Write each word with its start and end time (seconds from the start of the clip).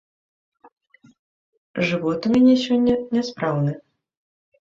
Жывот 1.89 2.21
у 2.29 2.33
мяне 2.35 2.55
сёння 2.65 2.95
няспраўны. 3.17 3.71